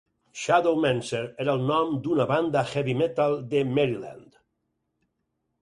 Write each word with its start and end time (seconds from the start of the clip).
Shadowmancer 0.43 1.21
era 1.43 1.53
el 1.59 1.67
nom 1.73 1.93
d'una 2.07 2.27
banda 2.33 2.65
heavy-metal 2.71 3.39
de 3.53 3.65
Maryland. 3.77 4.29